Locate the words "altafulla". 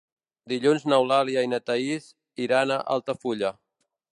2.97-3.53